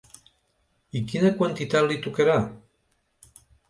[1.01, 2.43] I quina quantitat li tocarà?